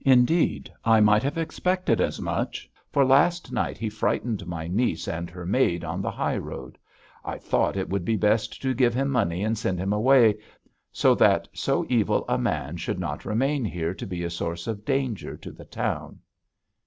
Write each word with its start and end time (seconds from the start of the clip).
'Indeed, 0.03 0.73
I 0.83 0.99
might 0.99 1.21
have 1.21 1.37
expected 1.37 2.01
as 2.01 2.19
much, 2.19 2.67
for 2.91 3.05
last 3.05 3.51
night 3.51 3.77
he 3.77 3.87
frightened 3.87 4.47
my 4.47 4.65
niece 4.67 5.07
and 5.07 5.29
her 5.29 5.45
maid 5.45 5.83
on 5.83 6.01
the 6.01 6.09
high 6.09 6.37
road. 6.37 6.79
I 7.23 7.37
thought 7.37 7.77
it 7.77 7.87
would 7.87 8.03
be 8.03 8.15
best 8.15 8.63
to 8.63 8.73
give 8.73 8.95
him 8.95 9.09
money 9.11 9.43
and 9.43 9.55
send 9.55 9.77
him 9.77 9.93
away, 9.93 10.39
so 10.91 11.13
that 11.13 11.47
so 11.53 11.85
evil 11.87 12.25
a 12.27 12.39
man 12.39 12.77
should 12.77 12.97
not 12.97 13.25
remain 13.25 13.63
here 13.63 13.93
to 13.93 14.07
be 14.07 14.23
a 14.23 14.31
source 14.31 14.65
of 14.65 14.85
danger 14.85 15.37
to 15.37 15.51
the 15.51 15.65
town.' 15.65 16.17